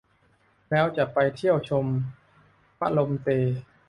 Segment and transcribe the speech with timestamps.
[0.69, 1.85] แล้วจะไปเที่ยวชม
[2.79, 3.29] มะลมเต